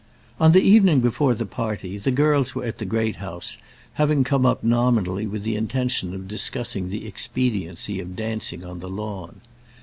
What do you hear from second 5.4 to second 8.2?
the intention of discussing the expediency of